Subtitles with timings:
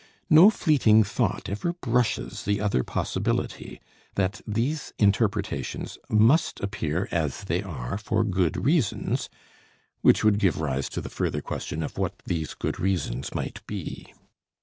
[0.31, 3.79] No fleeting thought ever brushes the other possibility,
[4.15, 9.29] that these interpretations must appear as they are for good reasons,
[10.01, 14.11] which would give rise to the further question of what these good reasons might be.